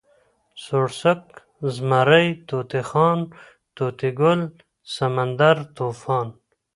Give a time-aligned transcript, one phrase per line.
[0.63, 1.23] سوړسک،
[1.75, 3.19] زمری، طوطی خان،
[3.75, 4.41] طوطي ګل،
[4.95, 6.27] سمندر، طوفان